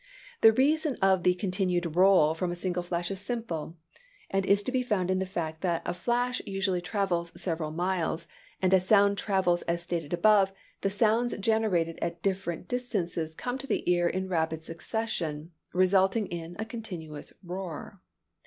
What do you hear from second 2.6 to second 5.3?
flash is simple, and is to be found in the